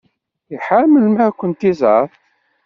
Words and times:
Iḥar 0.55 0.85
melmi 0.87 1.19
ara 1.25 1.37
kent-iẓer. 1.39 2.07